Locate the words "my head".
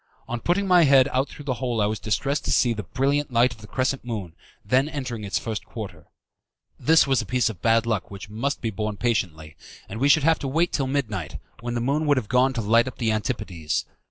0.67-1.07